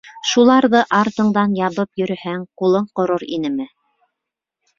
Шуларҙы 0.27 0.79
артыңдан 0.99 1.53
ябып 1.59 2.01
йөрөһәң, 2.01 2.41
ҡулың 2.63 2.89
ҡорор 3.01 3.27
инеме?! 3.37 3.71